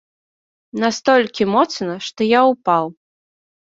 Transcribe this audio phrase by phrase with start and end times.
[0.85, 2.85] Настолькі моцна, што я ўпаў.